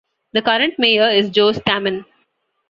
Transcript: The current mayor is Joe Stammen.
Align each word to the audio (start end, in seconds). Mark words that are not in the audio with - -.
The 0.33 0.41
current 0.41 0.79
mayor 0.79 1.09
is 1.11 1.29
Joe 1.29 1.51
Stammen. 1.51 2.05